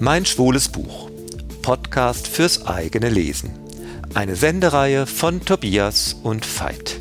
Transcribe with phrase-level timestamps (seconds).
[0.00, 1.10] Mein schwules Buch.
[1.60, 3.50] Podcast fürs eigene Lesen.
[4.14, 7.00] Eine Sendereihe von Tobias und Veit.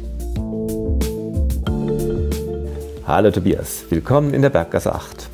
[3.05, 5.29] Hallo Tobias, willkommen in der Berggasse 8.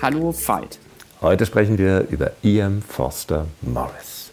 [0.00, 0.78] Hallo Veit.
[1.20, 4.30] Heute sprechen wir über Ian Foster Morris.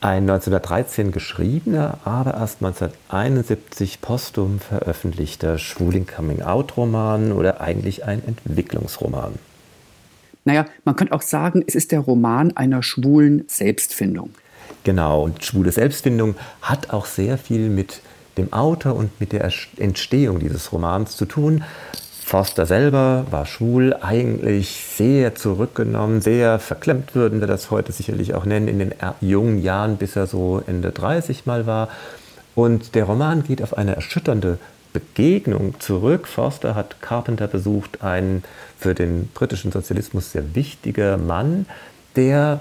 [0.00, 9.34] Ein 1913 geschriebener, aber erst 1971 postum veröffentlichter schwuling Coming-out-Roman oder eigentlich ein Entwicklungsroman.
[10.44, 14.30] Naja, man könnte auch sagen, es ist der Roman einer schwulen Selbstfindung.
[14.84, 18.00] Genau, und schwule Selbstfindung hat auch sehr viel mit
[18.36, 21.62] dem Autor und mit der Entstehung dieses Romans zu tun.
[22.24, 28.44] Forster selber war schwul, eigentlich sehr zurückgenommen, sehr verklemmt würden wir das heute sicherlich auch
[28.44, 31.88] nennen, in den jungen Jahren, bis er so Ende 30 mal war.
[32.54, 34.58] Und der Roman geht auf eine erschütternde
[34.92, 36.26] Begegnung zurück.
[36.28, 38.44] Forster hat Carpenter besucht, ein
[38.78, 41.66] für den britischen Sozialismus sehr wichtiger Mann,
[42.16, 42.60] der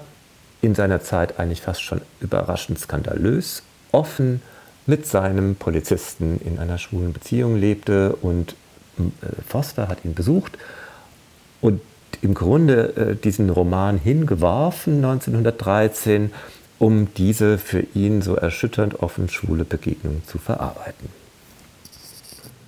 [0.61, 4.41] in seiner Zeit eigentlich fast schon überraschend skandalös, offen
[4.85, 8.55] mit seinem Polizisten in einer schwulen Beziehung lebte und
[8.97, 9.03] äh,
[9.47, 10.57] Foster hat ihn besucht
[11.61, 11.81] und
[12.21, 16.31] im Grunde äh, diesen Roman hingeworfen 1913,
[16.79, 21.20] um diese für ihn so erschütternd offen schwule Begegnung zu verarbeiten.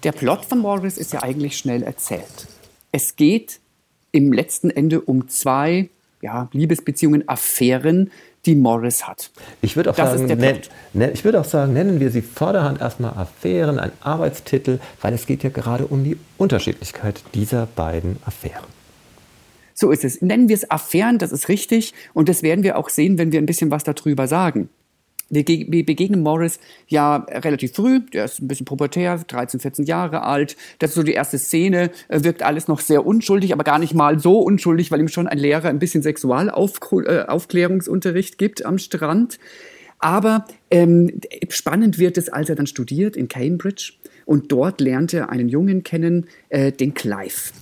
[0.04, 2.48] Der Plot von Morris ist ja eigentlich schnell erzählt.
[2.92, 3.59] Es geht
[4.12, 5.90] im letzten Ende um zwei
[6.22, 8.12] ja, Liebesbeziehungen, Affären,
[8.46, 9.31] die Morris hat.
[9.62, 10.59] Ich würde auch, sagen, nenn,
[10.92, 15.26] nenn, ich würde auch sagen, nennen wir sie vorderhand erstmal Affären, ein Arbeitstitel, weil es
[15.26, 18.66] geht ja gerade um die Unterschiedlichkeit dieser beiden Affären.
[19.74, 20.22] So ist es.
[20.22, 21.94] Nennen wir es Affären, das ist richtig.
[22.14, 24.70] Und das werden wir auch sehen, wenn wir ein bisschen was darüber sagen.
[25.30, 30.56] Wir, begegnen Morris ja relativ früh, der ist ein bisschen pubertär, 13, 14 Jahre alt.
[30.80, 34.20] Das ist so die erste Szene, wirkt alles noch sehr unschuldig, aber gar nicht mal
[34.20, 39.40] so unschuldig, weil ihm schon ein Lehrer ein bisschen Sexualaufklärungsunterricht gibt am Strand.
[40.00, 43.94] Aber ähm, spannend wird es, als er dann studiert in Cambridge
[44.26, 47.53] und dort lernt er einen Jungen kennen, äh, den Clive.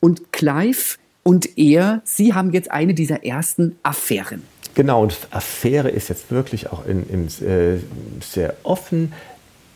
[0.00, 4.42] Und Clive und er, sie haben jetzt eine dieser ersten Affären.
[4.74, 7.78] Genau, und Affäre ist jetzt wirklich auch in, in, äh,
[8.20, 9.12] sehr offen.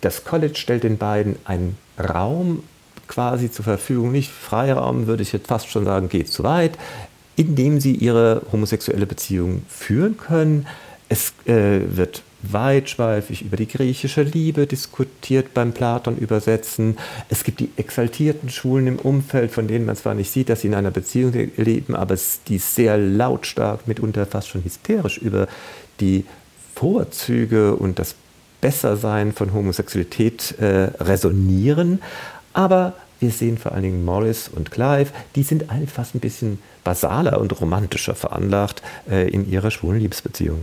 [0.00, 2.62] Das College stellt den beiden einen Raum
[3.06, 6.78] quasi zur Verfügung, nicht Freiraum, würde ich jetzt fast schon sagen, geht zu weit,
[7.36, 10.66] in dem sie ihre homosexuelle Beziehung führen können.
[11.08, 16.98] Es äh, wird weitschweifig über die griechische Liebe diskutiert beim Platon übersetzen.
[17.28, 20.68] Es gibt die exaltierten Schulen im Umfeld, von denen man zwar nicht sieht, dass sie
[20.68, 22.16] in einer Beziehung leben, aber
[22.48, 25.48] die sehr lautstark, mitunter fast schon hysterisch über
[26.00, 26.24] die
[26.74, 28.14] Vorzüge und das
[28.60, 32.02] Bessersein von Homosexualität äh, resonieren.
[32.52, 36.58] Aber wir sehen vor allen Dingen Morris und Clive, die sind alle fast ein bisschen
[36.84, 40.60] basaler und romantischer veranlagt äh, in ihrer schwulen Liebesbeziehung.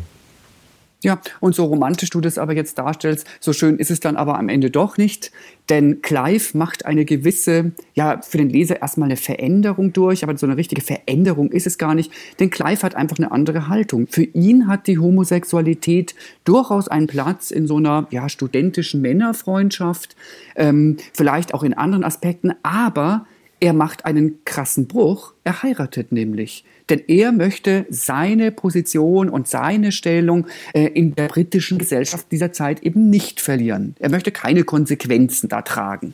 [1.04, 4.40] Ja, und so romantisch du das aber jetzt darstellst, so schön ist es dann aber
[4.40, 5.32] am Ende doch nicht.
[5.70, 10.46] Denn Clive macht eine gewisse, ja, für den Leser erstmal eine Veränderung durch, aber so
[10.46, 12.10] eine richtige Veränderung ist es gar nicht.
[12.40, 14.08] Denn Clive hat einfach eine andere Haltung.
[14.08, 16.16] Für ihn hat die Homosexualität
[16.46, 20.16] durchaus einen Platz in so einer, ja, studentischen Männerfreundschaft,
[20.56, 23.26] ähm, vielleicht auch in anderen Aspekten, aber
[23.64, 25.32] er macht einen krassen Bruch.
[25.46, 26.66] Er heiratet nämlich.
[26.90, 32.84] Denn er möchte seine Position und seine Stellung äh, in der britischen Gesellschaft dieser Zeit
[32.84, 33.96] eben nicht verlieren.
[34.00, 36.14] Er möchte keine Konsequenzen da tragen.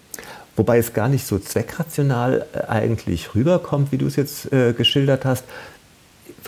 [0.58, 5.26] Wobei es gar nicht so zweckrational äh, eigentlich rüberkommt, wie du es jetzt äh, geschildert
[5.26, 5.44] hast.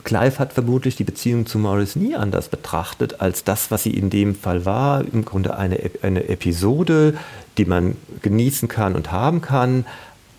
[0.03, 4.11] Clive hat vermutlich die Beziehung zu Morris nie anders betrachtet als das, was sie in
[4.11, 5.03] dem Fall war.
[5.03, 7.15] Im Grunde eine, eine Episode,
[7.57, 9.85] die man genießen kann und haben kann,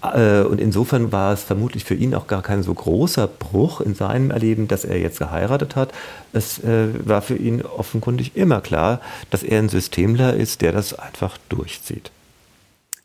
[0.02, 4.30] und insofern war es vermutlich für ihn auch gar kein so großer Bruch in seinem
[4.30, 5.92] Erleben, dass er jetzt geheiratet hat.
[6.32, 10.98] Es äh, war für ihn offenkundig immer klar, dass er ein Systemler ist, der das
[10.98, 12.10] einfach durchzieht.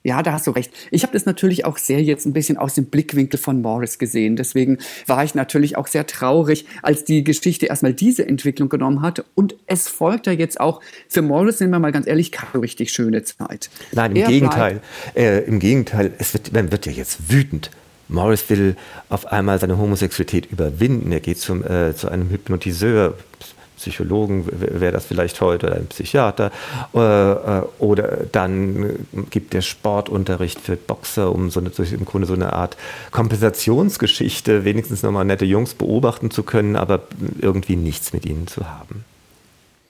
[0.03, 0.72] Ja, da hast du recht.
[0.91, 4.35] Ich habe das natürlich auch sehr jetzt ein bisschen aus dem Blickwinkel von Morris gesehen.
[4.35, 9.26] Deswegen war ich natürlich auch sehr traurig, als die Geschichte erstmal diese Entwicklung genommen hat.
[9.35, 12.91] Und es folgt ja jetzt auch für Morris, nehmen wir mal ganz ehrlich, keine richtig
[12.91, 13.70] schöne Zeit.
[13.91, 14.82] Nein, im er Gegenteil.
[15.16, 17.72] Äh, Im Gegenteil, es wird, man wird ja jetzt wütend.
[18.08, 18.76] Morris will
[19.09, 21.11] auf einmal seine Homosexualität überwinden.
[21.11, 23.16] Er geht zum, äh, zu einem Hypnotiseur,
[23.78, 26.52] Psychologen wäre das vielleicht heute oder ein Psychiater.
[26.94, 32.34] Äh, äh, oder dann gibt der Sportunterricht für Boxer, um so eine, im Grunde so
[32.34, 32.78] eine Art
[33.12, 37.02] Kompensationsgeschichte, wenigstens nochmal nette Jungs beobachten zu können, aber
[37.40, 39.06] irgendwie nichts mit ihnen zu haben.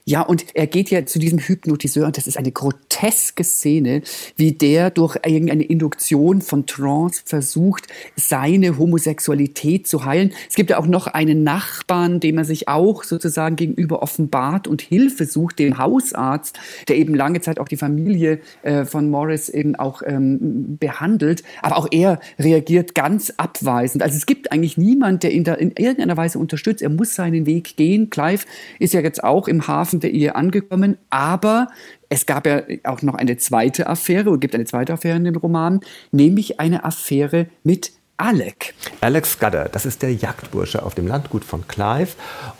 [0.08, 4.00] Ja, und er geht ja zu diesem Hypnotiseur und das ist eine groteske Szene,
[4.36, 10.32] wie der durch irgendeine Induktion von Trance versucht, seine Homosexualität zu heilen.
[10.48, 14.80] Es gibt ja auch noch einen Nachbarn, dem er sich auch sozusagen gegenüber offenbart und
[14.80, 16.58] Hilfe sucht, den Hausarzt,
[16.88, 21.42] der eben lange Zeit auch die Familie äh, von Morris eben auch ähm, behandelt.
[21.60, 24.02] Aber auch er reagiert ganz abweisend.
[24.02, 26.80] Also es gibt eigentlich niemand, der ihn da in irgendeiner Weise unterstützt.
[26.80, 28.08] Er muss seinen Weg gehen.
[28.08, 28.46] Clive
[28.78, 31.68] ist ja jetzt auch im Hafen der Ehe angekommen, aber
[32.08, 35.36] es gab ja auch noch eine zweite Affäre, oder gibt eine zweite Affäre in den
[35.36, 35.80] Romanen,
[36.10, 38.74] nämlich eine Affäre mit Alec.
[39.00, 42.12] Alex Scudder, das ist der Jagdbursche auf dem Landgut von Clive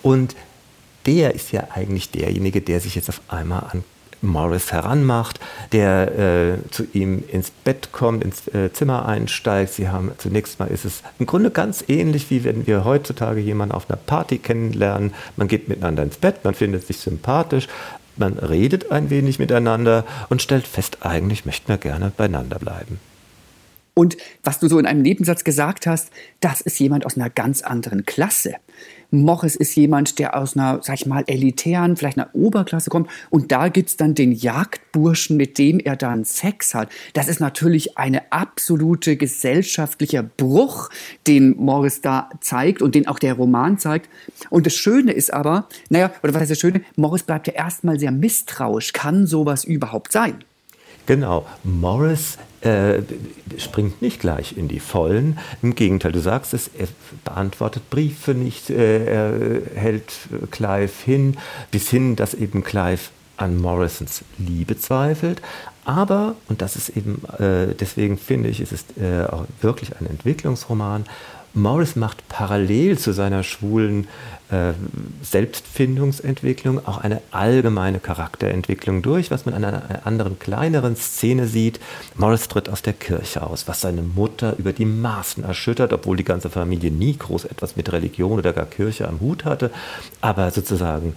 [0.02, 0.36] und
[1.06, 3.82] der ist ja eigentlich derjenige, der sich jetzt auf einmal an
[4.22, 5.40] Morris heranmacht,
[5.72, 9.72] der äh, zu ihm ins Bett kommt, ins äh, Zimmer einsteigt.
[9.74, 13.74] Sie haben zunächst mal ist es im Grunde ganz ähnlich, wie wenn wir heutzutage jemanden
[13.74, 15.14] auf einer Party kennenlernen.
[15.36, 17.68] Man geht miteinander ins Bett, man findet sich sympathisch,
[18.16, 22.98] man redet ein wenig miteinander und stellt fest, eigentlich möchten wir gerne beieinander bleiben.
[23.94, 27.62] Und was du so in einem Nebensatz gesagt hast, das ist jemand aus einer ganz
[27.62, 28.54] anderen Klasse.
[29.10, 33.08] Morris ist jemand, der aus einer, sag ich mal, elitären, vielleicht einer Oberklasse kommt.
[33.30, 36.90] Und da gibt es dann den Jagdburschen, mit dem er dann Sex hat.
[37.14, 40.90] Das ist natürlich eine absolute gesellschaftlicher Bruch,
[41.26, 44.10] den Morris da zeigt und den auch der Roman zeigt.
[44.50, 46.82] Und das Schöne ist aber, naja, oder was heißt das Schöne?
[46.96, 48.92] Morris bleibt ja erstmal sehr misstrauisch.
[48.92, 50.44] Kann sowas überhaupt sein?
[51.08, 51.46] Genau.
[51.64, 53.00] Morris äh,
[53.56, 55.38] springt nicht gleich in die Vollen.
[55.62, 56.86] Im Gegenteil, du sagst es, er
[57.24, 60.12] beantwortet Briefe nicht, äh, er hält
[60.50, 61.38] Clive hin,
[61.70, 63.00] bis hin, dass eben Clive
[63.38, 65.40] an Morrisons Liebe zweifelt.
[65.86, 70.06] Aber, und das ist eben, äh, deswegen finde ich, ist es äh, auch wirklich ein
[70.06, 71.06] Entwicklungsroman,
[71.58, 74.08] Morris macht parallel zu seiner schwulen
[74.50, 74.72] äh,
[75.22, 81.80] Selbstfindungsentwicklung auch eine allgemeine Charakterentwicklung durch, was man an einer anderen kleineren Szene sieht.
[82.14, 86.24] Morris tritt aus der Kirche aus, was seine Mutter über die Maßen erschüttert, obwohl die
[86.24, 89.70] ganze Familie nie groß etwas mit Religion oder gar Kirche am Hut hatte,
[90.20, 91.14] aber sozusagen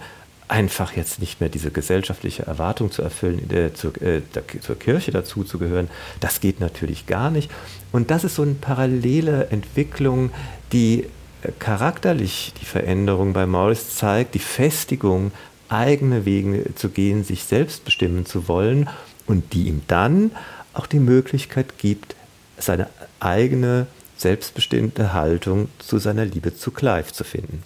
[0.52, 4.20] einfach jetzt nicht mehr diese gesellschaftliche Erwartung zu erfüllen, äh, zur, äh,
[4.60, 5.88] zur Kirche dazu zu gehören,
[6.20, 7.50] das geht natürlich gar nicht.
[7.90, 10.30] Und das ist so eine parallele Entwicklung,
[10.72, 11.06] die
[11.42, 15.32] äh, charakterlich die Veränderung bei Morris zeigt, die Festigung,
[15.70, 18.90] eigene Wege zu gehen, sich selbst bestimmen zu wollen
[19.26, 20.32] und die ihm dann
[20.74, 22.14] auch die Möglichkeit gibt,
[22.58, 22.88] seine
[23.20, 23.86] eigene
[24.18, 27.62] selbstbestimmte Haltung zu seiner Liebe zu Clive zu finden.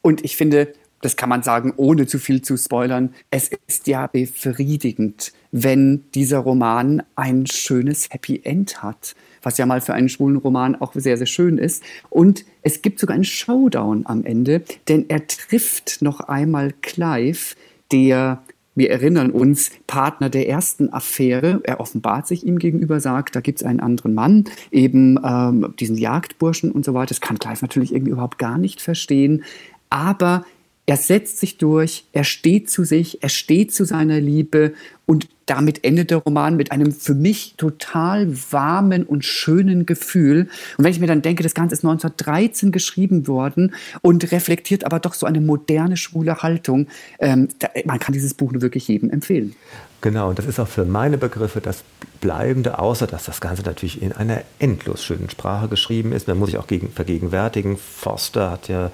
[0.00, 4.06] Und ich finde, das kann man sagen, ohne zu viel zu spoilern, es ist ja
[4.06, 10.36] befriedigend, wenn dieser Roman ein schönes Happy End hat, was ja mal für einen schwulen
[10.36, 11.82] Roman auch sehr, sehr schön ist.
[12.08, 17.56] Und es gibt sogar einen Showdown am Ende, denn er trifft noch einmal Clive,
[17.90, 18.42] der
[18.74, 21.60] wir erinnern uns, Partner der ersten Affäre.
[21.64, 25.98] Er offenbart sich ihm gegenüber, sagt, da gibt es einen anderen Mann, eben ähm, diesen
[25.98, 27.08] Jagdburschen und so weiter.
[27.08, 29.44] Das kann Clive natürlich irgendwie überhaupt gar nicht verstehen.
[29.90, 30.46] Aber
[30.92, 34.74] er setzt sich durch, er steht zu sich, er steht zu seiner Liebe
[35.06, 40.50] und damit endet der Roman mit einem für mich total warmen und schönen Gefühl.
[40.76, 45.00] Und wenn ich mir dann denke, das Ganze ist 1913 geschrieben worden und reflektiert aber
[45.00, 46.88] doch so eine moderne schwule Haltung,
[47.20, 49.54] ähm, da, man kann dieses Buch nur wirklich jedem empfehlen.
[50.02, 51.84] Genau, und das ist auch für meine Begriffe das
[52.20, 56.28] Bleibende, außer dass das Ganze natürlich in einer endlos schönen Sprache geschrieben ist.
[56.28, 57.78] Man muss sich auch gegen, vergegenwärtigen.
[57.78, 58.90] Forster hat ja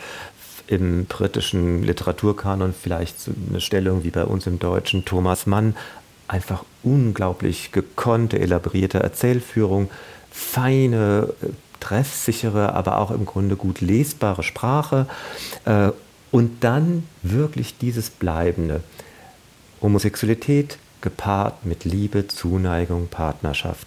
[0.68, 5.74] im britischen Literaturkanon vielleicht so eine Stellung wie bei uns im Deutschen Thomas Mann.
[6.28, 9.88] Einfach unglaublich gekonnte, elaborierte Erzählführung,
[10.30, 11.32] feine,
[11.80, 15.06] treffsichere, aber auch im Grunde gut lesbare Sprache.
[15.64, 15.90] Äh,
[16.30, 18.82] und dann wirklich dieses Bleibende.
[19.80, 23.86] Homosexualität gepaart mit Liebe, Zuneigung, Partnerschaft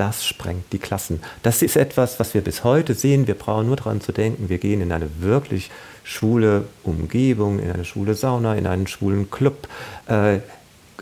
[0.00, 1.20] das sprengt die Klassen.
[1.42, 3.26] Das ist etwas, was wir bis heute sehen.
[3.26, 5.70] Wir brauchen nur daran zu denken, wir gehen in eine wirklich
[6.04, 9.68] schwule Umgebung, in eine schwule Sauna, in einen schwulen Club.
[10.06, 10.38] Äh,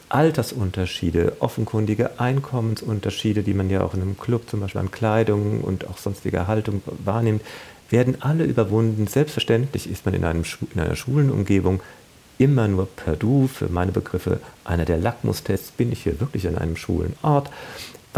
[0.08, 5.86] Altersunterschiede, offenkundige Einkommensunterschiede, die man ja auch in einem Club zum Beispiel an Kleidung und
[5.86, 7.42] auch sonstiger Haltung wahrnimmt,
[7.90, 9.06] werden alle überwunden.
[9.06, 10.42] Selbstverständlich ist man in, einem,
[10.74, 11.80] in einer schwulen Umgebung
[12.38, 16.56] immer nur per Du, für meine Begriffe einer der Lackmustests, bin ich hier wirklich an
[16.56, 17.50] einem schwulen Ort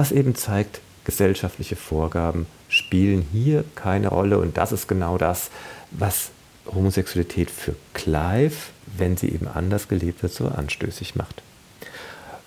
[0.01, 5.51] was eben zeigt, gesellschaftliche Vorgaben spielen hier keine Rolle und das ist genau das,
[5.91, 6.31] was
[6.75, 8.55] Homosexualität für Clive,
[8.97, 11.43] wenn sie eben anders gelebt wird, so anstößig macht.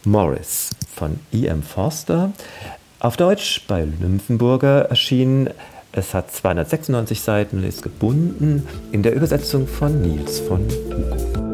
[0.04, 1.62] Morris von E.M.
[1.62, 2.34] Forster,
[2.98, 5.52] auf Deutsch bei Nymphenburger erschienen.
[5.92, 11.53] Es hat 296 Seiten und ist gebunden in der Übersetzung von Nils von Hugo.